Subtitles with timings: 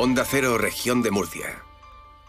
[0.00, 1.64] Onda Cero, región de Murcia.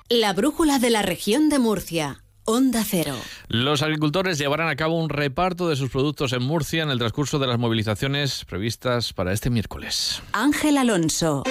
[0.09, 2.23] La brújula de la región de Murcia.
[2.43, 3.13] Onda Cero.
[3.47, 7.37] Los agricultores llevarán a cabo un reparto de sus productos en Murcia en el transcurso
[7.37, 10.23] de las movilizaciones previstas para este miércoles.
[10.31, 11.43] Ángel Alonso.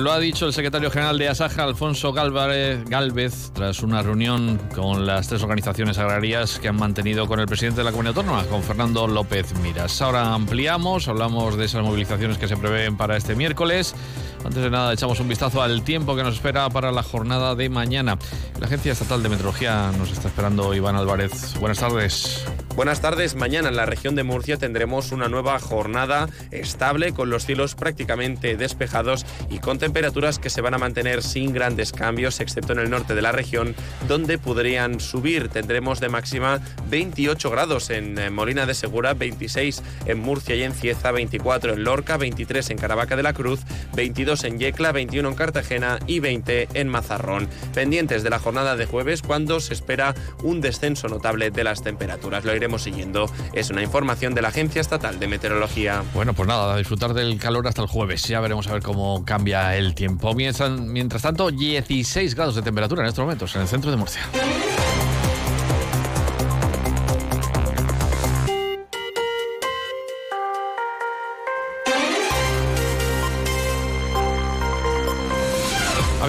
[0.00, 5.28] Lo ha dicho el secretario general de Asaja, Alfonso Galvez, tras una reunión con las
[5.28, 9.06] tres organizaciones agrarias que han mantenido con el presidente de la comunidad autónoma, con Fernando
[9.06, 10.00] López Miras.
[10.00, 13.94] Ahora ampliamos, hablamos de esas movilizaciones que se prevén para este miércoles.
[14.42, 17.68] Antes de nada, echamos un vistazo al tiempo que nos espera para la jornada de
[17.68, 18.16] mañana.
[18.58, 21.58] La Agencia Estatal de Meteorología nos está esperando Iván Álvarez.
[21.60, 22.46] Buenas tardes.
[22.76, 23.34] Buenas tardes.
[23.34, 28.56] Mañana en la región de Murcia tendremos una nueva jornada estable con los cielos prácticamente
[28.56, 32.88] despejados y con temperaturas que se van a mantener sin grandes cambios, excepto en el
[32.88, 33.74] norte de la región,
[34.06, 35.48] donde podrían subir.
[35.48, 40.72] Tendremos de máxima 28 grados en eh, Molina de Segura, 26 en Murcia y en
[40.72, 43.60] Cieza, 24 en Lorca, 23 en Caravaca de la Cruz,
[43.94, 47.48] 22 en Yecla, 21 en Cartagena y 20 en Mazarrón.
[47.74, 52.44] Pendientes de la jornada de jueves, cuando se espera un descenso notable de las temperaturas.
[52.60, 53.30] Iremos siguiendo.
[53.52, 56.02] Es una información de la Agencia Estatal de Meteorología.
[56.14, 58.22] Bueno, pues nada, a disfrutar del calor hasta el jueves.
[58.24, 60.34] Ya veremos a ver cómo cambia el tiempo.
[60.34, 64.22] Mientras, mientras tanto, 16 grados de temperatura en estos momentos en el centro de Murcia.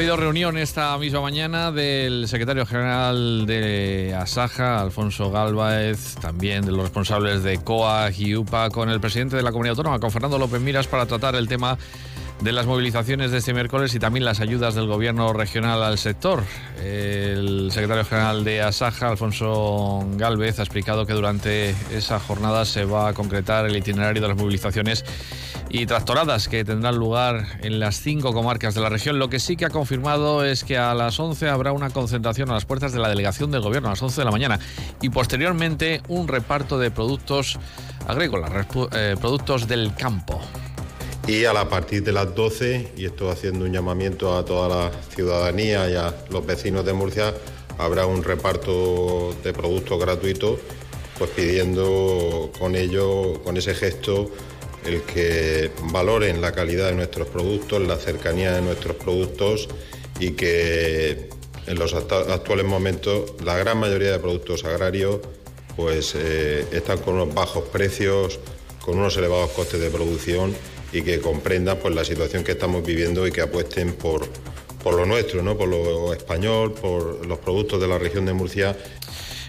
[0.02, 6.82] Habido reunión esta misma mañana del secretario general de Asaja, Alfonso Galváez, también de los
[6.82, 10.60] responsables de COA y UPA, con el presidente de la comunidad autónoma, con Fernando López
[10.60, 11.78] Miras, para tratar el tema
[12.42, 16.42] de las movilizaciones de este miércoles y también las ayudas del gobierno regional al sector.
[16.84, 23.10] El secretario general de Asaja, Alfonso Galvez, ha explicado que durante esa jornada se va
[23.10, 25.06] a concretar el itinerario de las movilizaciones
[25.74, 29.20] y tractoradas que tendrán lugar en las cinco comarcas de la región.
[29.20, 32.54] Lo que sí que ha confirmado es que a las 11 habrá una concentración a
[32.54, 34.60] las puertas de la delegación del gobierno a las 11 de la mañana
[35.02, 37.58] y posteriormente un reparto de productos
[38.06, 38.52] agrícolas,
[38.92, 40.42] eh, productos del campo
[41.28, 44.92] y a la partir de las 12, y estoy haciendo un llamamiento a toda la
[45.14, 47.34] ciudadanía y a los vecinos de Murcia,
[47.78, 50.60] habrá un reparto de productos gratuitos,
[51.18, 54.32] pues pidiendo con ello, con ese gesto,
[54.86, 59.70] el que valoren la calidad de nuestros productos, la cercanía de nuestros productos
[60.20, 61.30] y que
[61.68, 65.20] en los actuales momentos la gran mayoría de productos agrarios
[65.76, 68.40] pues eh, están con unos bajos precios,
[68.82, 70.54] con unos elevados costes de producción
[70.92, 74.28] y que comprendan pues, la situación que estamos viviendo y que apuesten por,
[74.84, 75.58] por lo nuestro, ¿no?
[75.58, 78.78] por lo español, por los productos de la región de Murcia.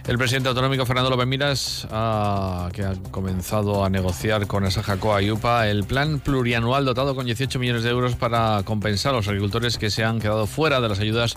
[0.06, 5.22] El presidente autonómico Fernando López Miras, ha, que ha comenzado a negociar con esa Jacoa
[5.22, 9.28] y UPA el plan plurianual dotado con 18 millones de euros para compensar a los
[9.28, 11.36] agricultores que se han quedado fuera de las ayudas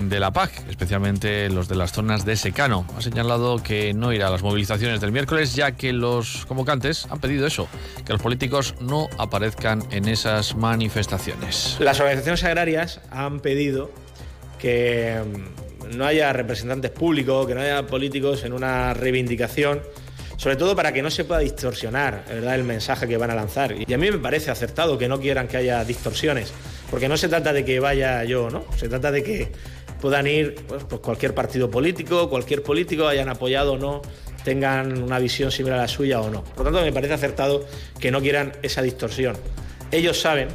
[0.00, 2.84] de la PAC, especialmente los de las zonas de secano.
[2.98, 7.20] Ha señalado que no irá a las movilizaciones del miércoles, ya que los convocantes han
[7.20, 7.68] pedido eso,
[8.04, 11.76] que los políticos no aparezcan en esas manifestaciones.
[11.78, 13.92] Las organizaciones agrarias han pedido
[14.58, 15.22] que
[15.94, 19.82] no haya representantes públicos, que no haya políticos en una reivindicación
[20.36, 22.54] sobre todo para que no se pueda distorsionar ¿verdad?
[22.54, 23.74] el mensaje que van a lanzar.
[23.86, 26.52] Y a mí me parece acertado que no quieran que haya distorsiones,
[26.90, 28.64] porque no se trata de que vaya yo, ¿no?
[28.76, 29.52] Se trata de que
[30.00, 34.02] puedan ir pues, pues, cualquier partido político, cualquier político, hayan apoyado o no,
[34.44, 36.44] tengan una visión similar a la suya o no.
[36.44, 37.66] Por lo tanto, me parece acertado
[37.98, 39.36] que no quieran esa distorsión.
[39.90, 40.48] Ellos saben,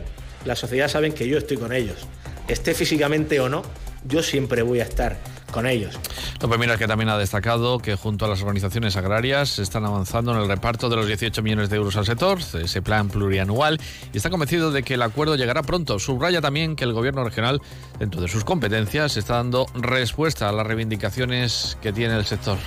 [0.46, 2.08] la sociedad saben que yo estoy con ellos.
[2.48, 3.64] Esté físicamente o no,
[4.06, 5.18] yo siempre voy a estar
[5.52, 6.00] con ellos.
[6.42, 10.32] López Miras que también ha destacado que junto a las organizaciones agrarias se están avanzando
[10.32, 13.80] en el reparto de los 18 millones de euros al sector, ese plan plurianual,
[14.14, 16.00] y está convencido de que el acuerdo llegará pronto.
[16.00, 17.62] Subraya también que el gobierno regional,
[18.00, 22.58] dentro de sus competencias, está dando respuesta a las reivindicaciones que tiene el sector.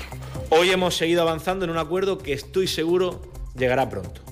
[0.51, 3.23] Hoy hemos seguido avanzando en un acuerdo que estoy seguro
[3.57, 4.24] llegará pronto.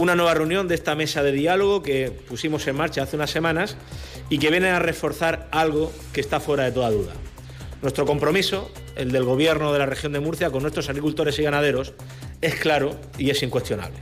[0.00, 3.76] Una nueva reunión de esta mesa de diálogo que pusimos en marcha hace unas semanas
[4.30, 7.12] y que viene a reforzar algo que está fuera de toda duda
[7.82, 11.94] nuestro compromiso, el del Gobierno de la región de Murcia, con nuestros agricultores y ganaderos,
[12.40, 13.96] es claro y es incuestionable.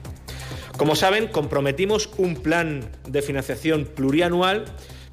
[0.77, 4.65] Como saben, comprometimos un plan de financiación plurianual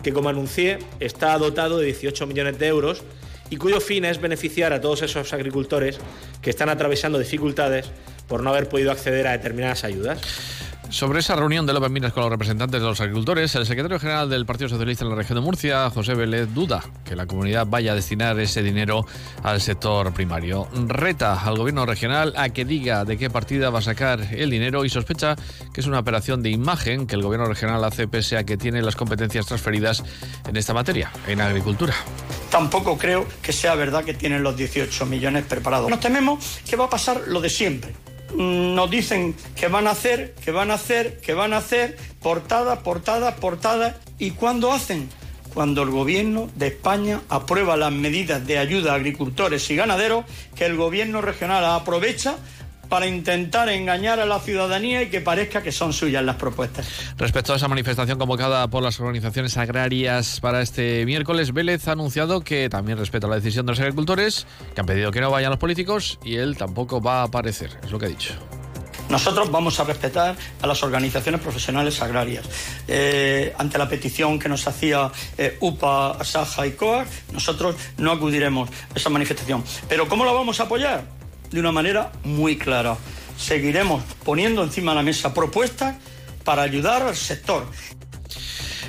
[0.04, 3.04] que, como anuncié, está dotado de 18 millones de euros
[3.50, 6.00] y cuyo fin es beneficiar a todos esos agricultores
[6.42, 7.92] que están atravesando dificultades
[8.28, 10.22] por no haber podido acceder a determinadas ayudas.
[10.90, 14.30] Sobre esa reunión de López Minas con los representantes de los agricultores, el secretario general
[14.30, 17.92] del Partido Socialista en la región de Murcia, José Vélez, duda que la comunidad vaya
[17.92, 19.06] a destinar ese dinero
[19.44, 20.68] al sector primario.
[20.88, 24.86] Reta al gobierno regional a que diga de qué partida va a sacar el dinero
[24.86, 25.36] y sospecha
[25.74, 28.82] que es una operación de imagen que el gobierno regional hace pese a que tiene
[28.82, 30.04] las competencias transferidas
[30.48, 31.94] en esta materia, en agricultura.
[32.50, 35.90] Tampoco creo que sea verdad que tienen los 18 millones preparados.
[35.90, 37.94] Nos tememos que va a pasar lo de siempre
[38.34, 42.80] nos dicen que van a hacer, que van a hacer, que van a hacer, portada,
[42.82, 43.98] portada, portada.
[44.18, 45.10] ¿Y cuándo hacen?
[45.54, 50.26] Cuando el gobierno de España aprueba las medidas de ayuda a agricultores y ganaderos
[50.56, 52.36] que el gobierno regional aprovecha
[52.90, 56.88] para intentar engañar a la ciudadanía y que parezca que son suyas las propuestas.
[57.18, 62.42] Respecto a esa manifestación convocada por las organizaciones agrarias para este miércoles, Vélez ha anunciado
[62.42, 65.60] que también respeta la decisión de los agricultores, que han pedido que no vayan los
[65.60, 68.34] políticos y él tampoco va a aparecer, es lo que ha dicho.
[69.10, 72.46] Nosotros vamos a respetar a las organizaciones profesionales agrarias.
[72.88, 78.70] Eh, ante la petición que nos hacía eh, UPA, Saja y COAC, nosotros no acudiremos
[78.70, 79.64] a esa manifestación.
[79.88, 81.15] Pero ¿cómo la vamos a apoyar?
[81.52, 82.98] De una manera muy clara.
[83.38, 85.96] Seguiremos poniendo encima de la mesa propuestas
[86.44, 87.66] para ayudar al sector.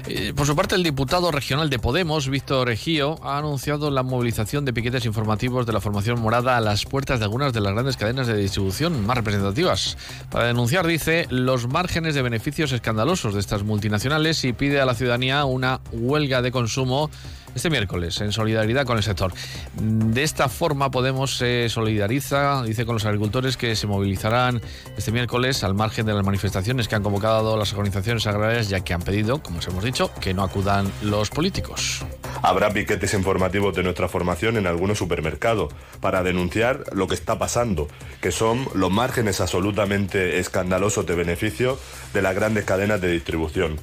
[0.09, 4.65] Eh, por su parte, el diputado regional de Podemos, Víctor Ejío, ha anunciado la movilización
[4.65, 7.97] de piquetes informativos de la formación morada a las puertas de algunas de las grandes
[7.97, 9.97] cadenas de distribución más representativas.
[10.31, 14.95] Para denunciar, dice, los márgenes de beneficios escandalosos de estas multinacionales y pide a la
[14.95, 17.11] ciudadanía una huelga de consumo
[17.57, 19.33] este miércoles en solidaridad con el sector.
[19.75, 24.61] De esta forma Podemos se solidariza, dice, con los agricultores que se movilizarán
[24.97, 28.95] este miércoles al margen de las manifestaciones que han convocado las organizaciones agrarias ya que
[28.95, 32.05] han pedido, como os hemos dicho, que no acudan los políticos.
[32.43, 37.89] Habrá piquetes informativos de nuestra formación en algunos supermercados para denunciar lo que está pasando,
[38.21, 41.79] que son los márgenes absolutamente escandalosos de beneficio
[42.13, 43.79] de las grandes cadenas de distribución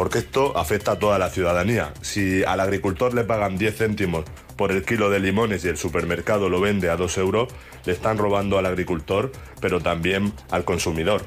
[0.00, 1.92] porque esto afecta a toda la ciudadanía.
[2.00, 4.24] Si al agricultor le pagan 10 céntimos
[4.56, 7.52] por el kilo de limones y el supermercado lo vende a 2 euros,
[7.84, 9.30] le están robando al agricultor,
[9.60, 11.26] pero también al consumidor.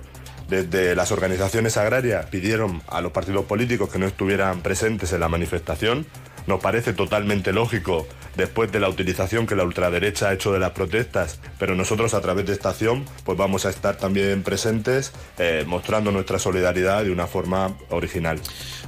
[0.49, 5.29] Desde las organizaciones agrarias pidieron a los partidos políticos que no estuvieran presentes en la
[5.29, 6.07] manifestación.
[6.47, 10.71] Nos parece totalmente lógico después de la utilización que la ultraderecha ha hecho de las
[10.71, 15.63] protestas, pero nosotros a través de esta acción pues vamos a estar también presentes eh,
[15.67, 18.39] mostrando nuestra solidaridad de una forma original.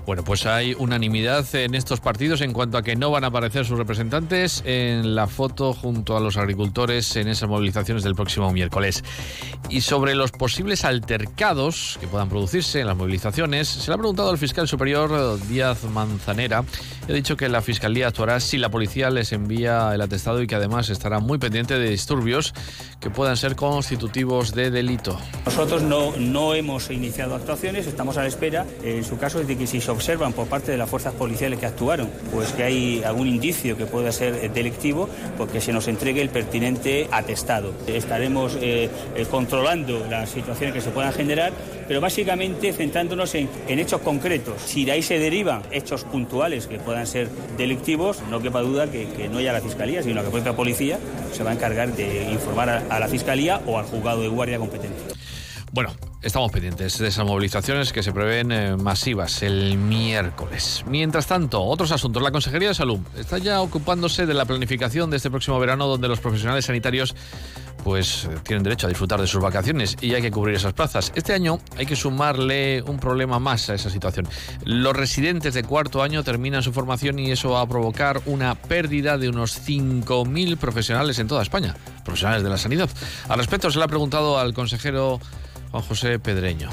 [0.05, 3.65] Bueno, pues hay unanimidad en estos partidos en cuanto a que no van a aparecer
[3.65, 9.03] sus representantes en la foto junto a los agricultores en esas movilizaciones del próximo miércoles.
[9.67, 14.29] Y sobre los posibles altercados que puedan producirse en las movilizaciones, se le ha preguntado
[14.29, 16.63] al fiscal superior Díaz Manzanera.
[17.09, 20.55] Ha dicho que la fiscalía actuará si la policía les envía el atestado y que
[20.55, 22.53] además estará muy pendiente de disturbios
[22.99, 25.17] que puedan ser constitutivos de delito.
[25.45, 29.67] Nosotros no, no hemos iniciado actuaciones, estamos a la espera, en su caso, de que
[29.67, 33.77] si observan por parte de las fuerzas policiales que actuaron, pues que hay algún indicio
[33.77, 37.73] que pueda ser delictivo, porque se nos entregue el pertinente atestado.
[37.87, 41.53] Estaremos eh, eh, controlando las situaciones que se puedan generar,
[41.87, 44.61] pero básicamente centrándonos en, hechos concretos.
[44.61, 49.29] Si de ahí se derivan hechos puntuales que puedan ser delictivos, no quepa duda que,
[49.29, 50.99] no haya la Fiscalía, sino que la propia policía
[51.31, 54.59] se va a encargar de informar a, a la Fiscalía o al juzgado de guardia
[54.59, 55.14] competente.
[55.75, 55.91] Bueno,
[56.21, 60.85] estamos pendientes de esas movilizaciones que se prevén eh, masivas el miércoles.
[60.87, 62.23] Mientras tanto, otros asuntos.
[62.23, 66.07] La Consejería de Salud está ya ocupándose de la planificación de este próximo verano donde
[66.07, 67.13] los profesionales sanitarios
[67.83, 71.11] pues eh, tienen derecho a disfrutar de sus vacaciones y hay que cubrir esas plazas.
[71.13, 74.29] Este año hay que sumarle un problema más a esa situación.
[74.63, 79.17] Los residentes de cuarto año terminan su formación y eso va a provocar una pérdida
[79.17, 82.89] de unos 5.000 profesionales en toda España, profesionales de la sanidad.
[83.27, 85.19] Al respecto se le ha preguntado al consejero
[85.81, 86.69] José Pedreño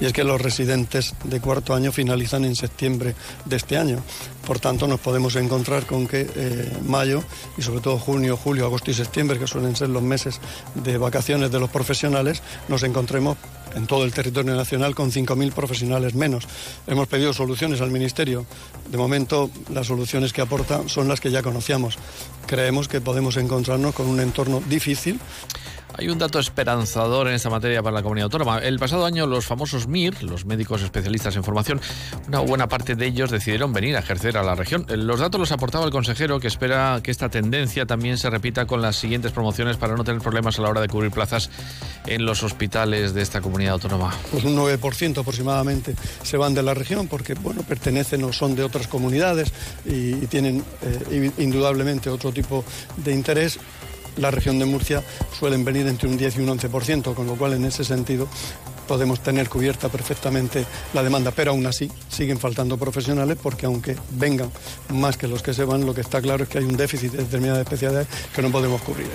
[0.00, 4.02] y es que los residentes de cuarto año finalizan en septiembre de este año.
[4.46, 7.22] Por tanto, nos podemos encontrar con que eh, mayo
[7.58, 10.40] y sobre todo junio, julio, agosto y septiembre, que suelen ser los meses
[10.74, 13.36] de vacaciones de los profesionales, nos encontremos
[13.74, 16.48] en todo el territorio nacional con 5.000 profesionales menos.
[16.86, 18.46] Hemos pedido soluciones al Ministerio.
[18.90, 21.98] De momento, las soluciones que aporta son las que ya conocíamos.
[22.46, 25.20] Creemos que podemos encontrarnos con un entorno difícil
[26.00, 28.58] hay un dato esperanzador en esta materia para la comunidad autónoma.
[28.60, 31.78] El pasado año los famosos MIR, los médicos especialistas en formación,
[32.26, 34.86] una buena parte de ellos decidieron venir a ejercer a la región.
[34.88, 38.80] Los datos los aportaba el consejero que espera que esta tendencia también se repita con
[38.80, 41.50] las siguientes promociones para no tener problemas a la hora de cubrir plazas
[42.06, 44.14] en los hospitales de esta comunidad autónoma.
[44.30, 48.62] Pues un 9% aproximadamente se van de la región porque bueno, pertenecen o son de
[48.62, 49.52] otras comunidades
[49.84, 52.64] y, tienen eh, indudablemente otro tipo
[52.96, 53.58] de interés
[54.16, 55.02] la región de Murcia
[55.38, 58.28] suelen venir entre un 10 y un 11%, con lo cual en ese sentido
[58.86, 60.64] podemos tener cubierta perfectamente
[60.94, 64.50] la demanda, pero aún así siguen faltando profesionales porque aunque vengan
[64.88, 67.12] más que los que se van, lo que está claro es que hay un déficit
[67.12, 69.06] de determinadas especialidades que no podemos cubrir.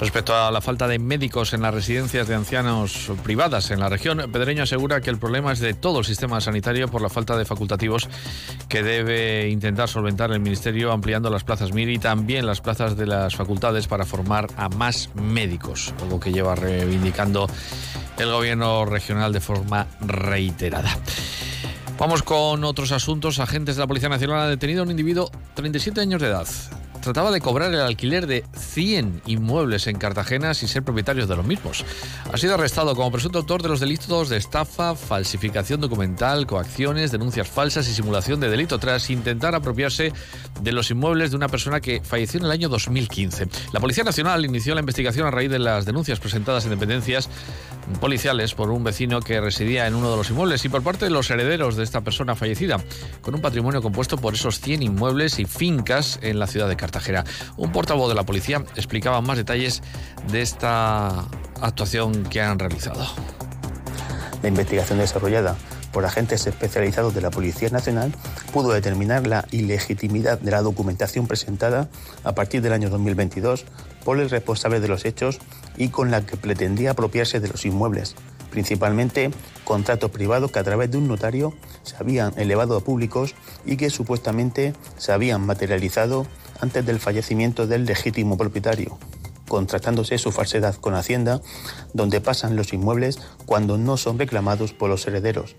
[0.00, 4.30] Respecto a la falta de médicos en las residencias de ancianos privadas en la región,
[4.30, 7.44] Pedreño asegura que el problema es de todo el sistema sanitario por la falta de
[7.44, 8.08] facultativos
[8.68, 13.06] que debe intentar solventar el Ministerio ampliando las plazas MIR y también las plazas de
[13.06, 17.48] las facultades para formar a más médicos, algo que lleva reivindicando
[18.18, 20.96] el gobierno regional de forma reiterada.
[21.98, 23.40] Vamos con otros asuntos.
[23.40, 26.46] Agentes de la Policía Nacional han detenido a un individuo 37 años de edad
[27.00, 31.46] trataba de cobrar el alquiler de 100 inmuebles en Cartagena sin ser propietarios de los
[31.46, 31.84] mismos.
[32.32, 37.48] Ha sido arrestado como presunto autor de los delitos de estafa, falsificación documental, coacciones, denuncias
[37.48, 40.12] falsas y simulación de delito tras intentar apropiarse
[40.60, 43.48] de los inmuebles de una persona que falleció en el año 2015.
[43.72, 47.28] La Policía Nacional inició la investigación a raíz de las denuncias presentadas en dependencias
[48.00, 51.10] policiales por un vecino que residía en uno de los inmuebles y por parte de
[51.10, 52.78] los herederos de esta persona fallecida,
[53.20, 57.24] con un patrimonio compuesto por esos 100 inmuebles y fincas en la ciudad de Cartagena.
[57.56, 59.82] Un portavoz de la policía explicaba más detalles
[60.30, 61.26] de esta
[61.60, 63.06] actuación que han realizado.
[64.42, 65.56] La investigación desarrollada
[65.98, 68.14] por agentes especializados de la Policía Nacional
[68.52, 71.88] pudo determinar la ilegitimidad de la documentación presentada
[72.22, 73.64] a partir del año 2022
[74.04, 75.40] por el responsable de los hechos
[75.76, 78.14] y con la que pretendía apropiarse de los inmuebles,
[78.48, 79.32] principalmente
[79.64, 81.52] contratos privados que a través de un notario
[81.82, 83.34] se habían elevado a públicos
[83.66, 86.28] y que supuestamente se habían materializado
[86.60, 89.00] antes del fallecimiento del legítimo propietario,
[89.48, 91.40] contrastándose su falsedad con Hacienda,
[91.92, 95.56] donde pasan los inmuebles cuando no son reclamados por los herederos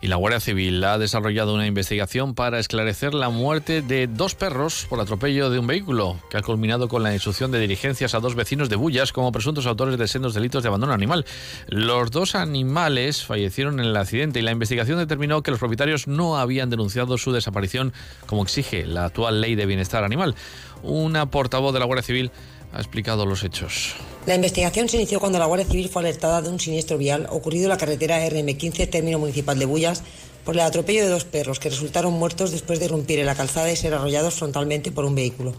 [0.00, 4.86] y la Guardia Civil ha desarrollado una investigación para esclarecer la muerte de dos perros
[4.88, 8.34] por atropello de un vehículo, que ha culminado con la instrucción de diligencias a dos
[8.34, 11.24] vecinos de Bullas como presuntos autores de sendos delitos de abandono animal.
[11.68, 16.36] Los dos animales fallecieron en el accidente y la investigación determinó que los propietarios no
[16.38, 17.92] habían denunciado su desaparición
[18.26, 20.34] como exige la actual ley de bienestar animal.
[20.82, 22.30] Una portavoz de la Guardia Civil
[22.76, 23.94] ha explicado los hechos.
[24.26, 27.64] La investigación se inició cuando la Guardia Civil fue alertada de un siniestro vial ocurrido
[27.64, 30.02] en la carretera RM15, término municipal de Bullas,
[30.44, 33.72] por el atropello de dos perros que resultaron muertos después de irrumpir en la calzada
[33.72, 35.54] y ser arrollados frontalmente por un vehículo.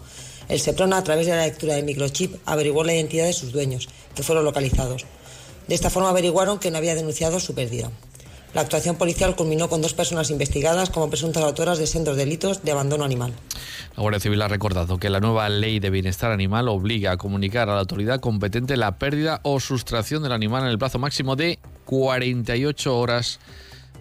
[0.48, 3.88] El SEPRONA, a través de la lectura de microchip, averiguó la identidad de sus dueños,
[4.14, 5.04] que fueron localizados.
[5.66, 7.90] De esta forma averiguaron que no había denunciado su pérdida.
[8.54, 12.72] La actuación policial culminó con dos personas investigadas como presuntas autoras de sendos delitos de
[12.72, 13.34] abandono animal.
[13.98, 17.68] La Guardia Civil ha recordado que la nueva ley de bienestar animal obliga a comunicar
[17.68, 21.58] a la autoridad competente la pérdida o sustracción del animal en el plazo máximo de
[21.84, 23.40] 48 horas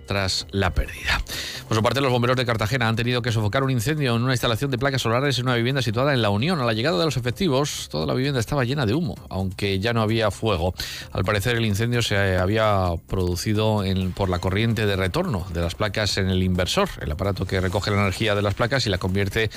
[0.05, 1.19] tras la pérdida.
[1.67, 4.31] Por su parte, los bomberos de Cartagena han tenido que sofocar un incendio en una
[4.31, 6.61] instalación de placas solares en una vivienda situada en La Unión.
[6.61, 9.91] A la llegada de los efectivos, toda la vivienda estaba llena de humo, aunque ya
[9.91, 10.73] no había fuego.
[11.11, 13.83] Al parecer, el incendio se había producido
[14.15, 17.91] por la corriente de retorno de las placas en el inversor, el aparato que recoge
[17.91, 19.49] la energía de las placas y la convierte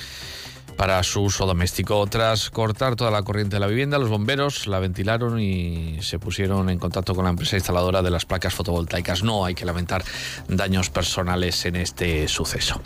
[0.77, 2.05] para su uso doméstico.
[2.07, 6.69] Tras cortar toda la corriente de la vivienda, los bomberos la ventilaron y se pusieron
[6.69, 9.23] en contacto con la empresa instaladora de las placas fotovoltaicas.
[9.23, 10.03] No hay que lamentar
[10.47, 12.81] daños personales en este suceso.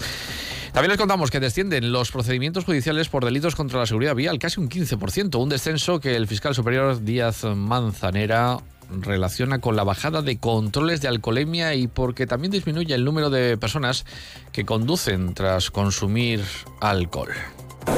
[0.73, 4.59] También les contamos que descienden los procedimientos judiciales por delitos contra la seguridad vial, casi
[4.59, 8.57] un 15%, un descenso que el fiscal superior Díaz Manzanera
[8.89, 13.57] relaciona con la bajada de controles de alcoholemia y porque también disminuye el número de
[13.57, 14.05] personas
[14.51, 16.43] que conducen tras consumir
[16.81, 17.31] alcohol.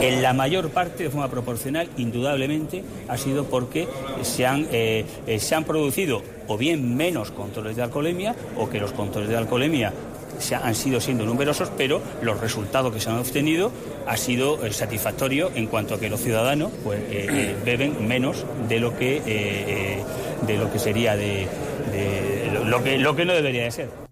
[0.02, 3.88] En la mayor parte, de forma proporcional, indudablemente, ha sido porque
[4.22, 8.80] se han, eh, eh, se han producido o bien menos controles de alcoholemia o que
[8.80, 9.94] los controles de alcoholemia
[10.38, 13.72] se han sido siendo numerosos, pero los resultados que se han obtenido
[14.06, 17.00] ha sido eh, satisfactorio en cuanto a que los ciudadanos pues,
[17.66, 20.04] beben menos de lo que,
[20.46, 21.48] de lo que sería de,
[22.66, 24.07] lo, que, lo que no debería de ser.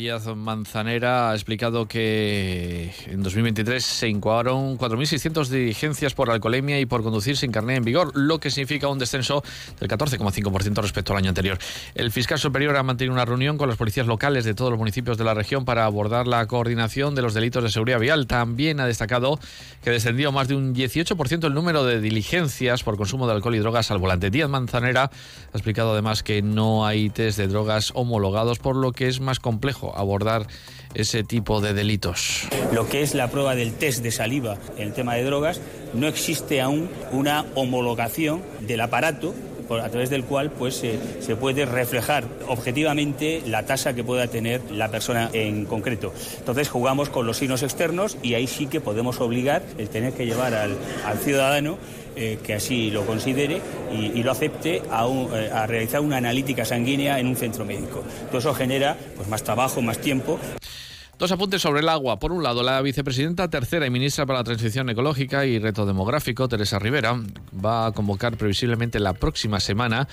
[0.00, 7.02] Díaz Manzanera ha explicado que en 2023 se incoaron 4.600 diligencias por alcoholemia y por
[7.02, 9.44] conducir sin carnet en vigor, lo que significa un descenso
[9.78, 11.58] del 14,5% respecto al año anterior.
[11.94, 15.18] El fiscal superior ha mantenido una reunión con las policías locales de todos los municipios
[15.18, 18.26] de la región para abordar la coordinación de los delitos de seguridad vial.
[18.26, 19.38] También ha destacado
[19.84, 23.58] que descendió más de un 18% el número de diligencias por consumo de alcohol y
[23.58, 24.30] drogas al volante.
[24.30, 25.10] Díaz Manzanera
[25.52, 29.40] ha explicado además que no hay test de drogas homologados, por lo que es más
[29.40, 30.46] complejo abordar
[30.94, 32.48] ese tipo de delitos.
[32.72, 35.60] Lo que es la prueba del test de saliva en el tema de drogas,
[35.94, 39.34] no existe aún una homologación del aparato
[39.78, 44.90] a través del cual pues, se puede reflejar objetivamente la tasa que pueda tener la
[44.90, 46.12] persona en concreto.
[46.38, 50.26] Entonces jugamos con los signos externos y ahí sí que podemos obligar el tener que
[50.26, 50.76] llevar al,
[51.22, 51.78] ciudadano
[52.22, 57.18] eh, que así lo considere y, lo acepte a, eh, a, realizar una analítica sanguínea
[57.18, 58.04] en un centro médico.
[58.28, 60.38] Todo eso genera pues, más trabajo, más tiempo.
[61.20, 62.18] Dos apuntes sobre el agua.
[62.18, 66.48] Por un lado, la vicepresidenta tercera y ministra para la Transición Ecológica y Reto Demográfico,
[66.48, 67.20] Teresa Rivera,
[67.62, 70.08] va a convocar previsiblemente la próxima semana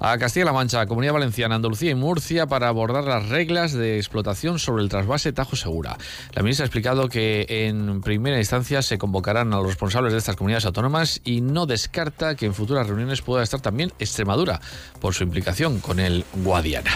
[0.00, 4.82] a Castilla-La Mancha, Comunidad Valenciana, Andalucía y Murcia para abordar las reglas de explotación sobre
[4.82, 5.98] el trasvase Tajo Segura.
[6.32, 10.36] La ministra ha explicado que en primera instancia se convocarán a los responsables de estas
[10.36, 14.62] comunidades autónomas y no descarta que en futuras reuniones pueda estar también Extremadura
[15.02, 16.92] por su implicación con el Guadiana.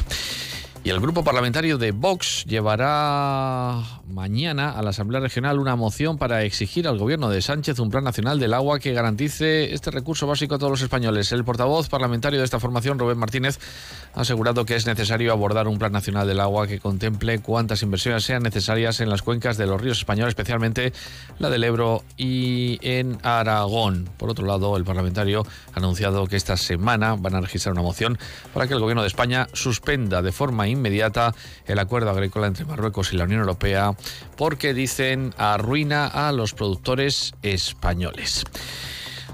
[0.82, 6.42] Y el grupo parlamentario de Vox llevará mañana a la Asamblea Regional una moción para
[6.42, 10.54] exigir al gobierno de Sánchez un plan nacional del agua que garantice este recurso básico
[10.54, 11.32] a todos los españoles.
[11.32, 13.58] El portavoz parlamentario de esta formación, Rubén Martínez,
[14.14, 18.24] ha asegurado que es necesario abordar un plan nacional del agua que contemple cuántas inversiones
[18.24, 20.94] sean necesarias en las cuencas de los ríos españoles, especialmente
[21.38, 24.08] la del Ebro y en Aragón.
[24.16, 28.18] Por otro lado, el parlamentario ha anunciado que esta semana van a registrar una moción
[28.54, 31.34] para que el gobierno de España suspenda de forma inmediata
[31.66, 33.94] el acuerdo agrícola entre Marruecos y la Unión Europea
[34.36, 38.44] porque dicen arruina a los productores españoles.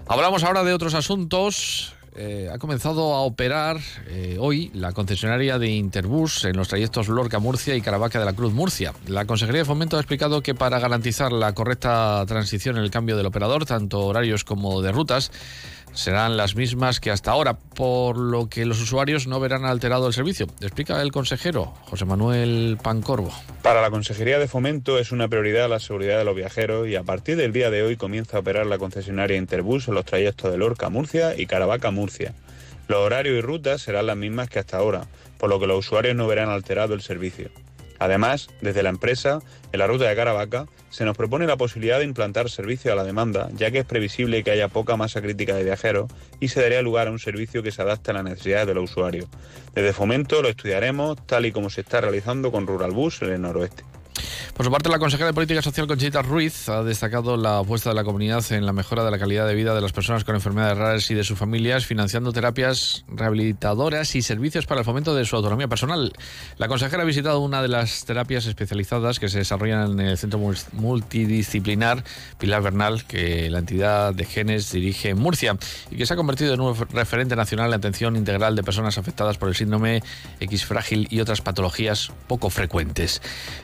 [0.08, 1.92] Hablamos ahora de otros asuntos.
[2.18, 7.76] Eh, ha comenzado a operar eh, hoy la concesionaria de Interbus en los trayectos Lorca-Murcia
[7.76, 8.94] y Caravaca de la Cruz-Murcia.
[9.06, 13.18] La Consejería de Fomento ha explicado que para garantizar la correcta transición en el cambio
[13.18, 15.30] del operador, tanto horarios como de rutas,
[15.96, 20.12] serán las mismas que hasta ahora, por lo que los usuarios no verán alterado el
[20.12, 20.46] servicio.
[20.60, 23.32] Explica el consejero José Manuel Pancorbo.
[23.62, 27.02] Para la Consejería de Fomento es una prioridad la seguridad de los viajeros y a
[27.02, 30.58] partir del día de hoy comienza a operar la concesionaria Interbus en los trayectos de
[30.58, 32.34] Lorca Murcia y Caravaca Murcia.
[32.88, 35.06] Los horarios y rutas serán las mismas que hasta ahora,
[35.38, 37.50] por lo que los usuarios no verán alterado el servicio.
[37.98, 39.40] Además, desde la empresa,
[39.72, 43.04] en la ruta de Caravaca, se nos propone la posibilidad de implantar servicio a la
[43.04, 46.10] demanda, ya que es previsible que haya poca masa crítica de viajeros
[46.40, 48.90] y se daría lugar a un servicio que se adapte a las necesidades de los
[48.90, 49.28] usuarios.
[49.74, 53.42] Desde Fomento lo estudiaremos tal y como se está realizando con Rural Bus en el
[53.42, 53.84] noroeste.
[54.54, 57.96] Por su parte, la consejera de Política Social Conchita Ruiz ha destacado la apuesta de
[57.96, 60.78] la comunidad en la mejora de la calidad de vida de las personas con enfermedades
[60.78, 65.36] raras y de sus familias, financiando terapias rehabilitadoras y servicios para el fomento de su
[65.36, 66.12] autonomía personal.
[66.58, 70.40] La consejera ha visitado una de las terapias especializadas que se desarrollan en el Centro
[70.72, 72.04] Multidisciplinar
[72.38, 75.56] Pilar Bernal, que la entidad de Genes dirige en Murcia
[75.90, 79.38] y que se ha convertido en un referente nacional de atención integral de personas afectadas
[79.38, 80.02] por el síndrome
[80.40, 83.22] X frágil y otras patologías poco frecuentes.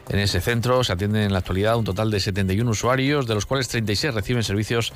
[0.08, 3.46] En ese centro se atienden en la actualidad un total de 71 usuarios, de los
[3.46, 4.92] cuales 36 reciben servicios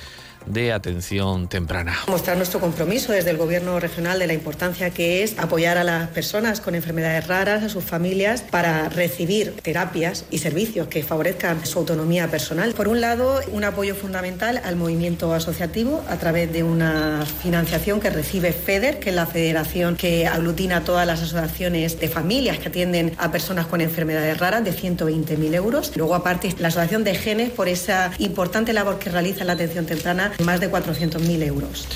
[0.47, 1.97] de atención temprana.
[2.07, 6.09] Mostrar nuestro compromiso desde el Gobierno regional de la importancia que es apoyar a las
[6.11, 11.81] personas con enfermedades raras, a sus familias, para recibir terapias y servicios que favorezcan su
[11.81, 12.73] autonomía personal.
[12.75, 18.11] Por un lado, un apoyo fundamental al movimiento asociativo a través de una financiación que
[18.11, 23.15] recibe FEDER, que es la federación que aglutina todas las asociaciones de familias que atienden
[23.19, 25.56] a personas con enfermedades raras, de 120.000
[25.97, 30.33] Luego, aparte, la Asociación de Genes, por esa importante labor que realiza la atención temprana,
[30.45, 31.89] más de 400.000 euros.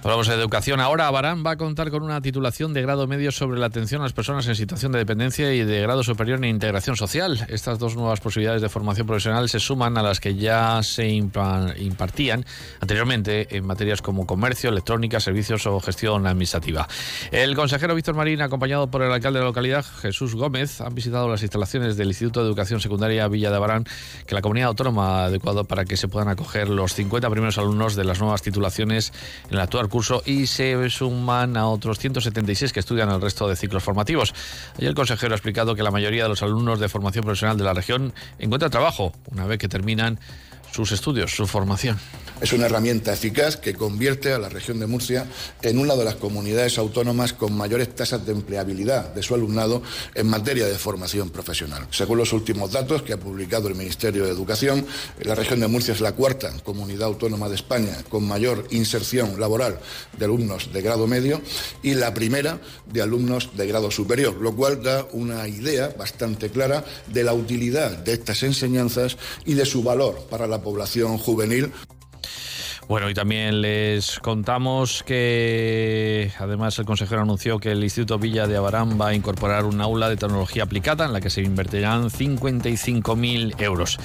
[0.00, 0.78] Hablamos de educación.
[0.78, 4.04] Ahora Barán va a contar con una titulación de grado medio sobre la atención a
[4.04, 7.44] las personas en situación de dependencia y de grado superior en integración social.
[7.48, 12.46] Estas dos nuevas posibilidades de formación profesional se suman a las que ya se impartían
[12.80, 16.86] anteriormente en materias como comercio, electrónica, servicios o gestión administrativa.
[17.32, 21.28] El consejero Víctor Marín, acompañado por el alcalde de la localidad, Jesús Gómez, han visitado
[21.28, 23.84] las instalaciones del Instituto de Educación Secundaria Villa de Barán,
[24.26, 27.96] que la comunidad autónoma ha adecuado para que se puedan acoger los 50 primeros alumnos
[27.96, 29.12] de las nuevas titulaciones
[29.48, 33.56] en el actual curso y se suman a otros 176 que estudian el resto de
[33.56, 34.34] ciclos formativos.
[34.76, 37.64] Ayer el consejero ha explicado que la mayoría de los alumnos de formación profesional de
[37.64, 40.18] la región encuentran trabajo una vez que terminan
[40.78, 41.98] sus estudios, su formación.
[42.40, 45.26] Es una herramienta eficaz que convierte a la región de Murcia
[45.60, 49.82] en una de las comunidades autónomas con mayores tasas de empleabilidad de su alumnado
[50.14, 51.88] en materia de formación profesional.
[51.90, 54.86] Según los últimos datos que ha publicado el Ministerio de Educación,
[55.22, 59.80] la región de Murcia es la cuarta comunidad autónoma de España con mayor inserción laboral
[60.16, 61.42] de alumnos de grado medio
[61.82, 66.84] y la primera de alumnos de grado superior, lo cual da una idea bastante clara
[67.08, 70.67] de la utilidad de estas enseñanzas y de su valor para la población
[71.18, 71.72] juvenil.
[72.88, 78.56] Bueno, y también les contamos que además el consejero anunció que el Instituto Villa de
[78.56, 83.60] Abarán va a incorporar un aula de tecnología aplicada en la que se invertirán 55.000
[83.60, 83.98] euros.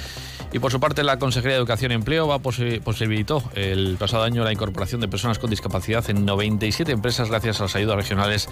[0.54, 4.44] Y por su parte, la Consejería de Educación y Empleo va posibilitó el pasado año
[4.44, 8.48] la incorporación de personas con discapacidad en 97 empresas gracias a las ayudas regionales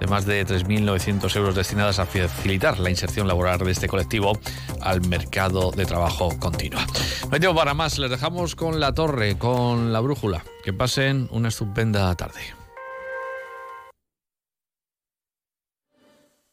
[0.00, 4.38] de más de 3.900 euros destinadas a facilitar la inserción laboral de este colectivo
[4.80, 6.86] al mercado de trabajo continua.
[7.40, 10.42] No para más, les dejamos con la torre, con la brújula.
[10.64, 12.63] Que pasen una estupenda tarde.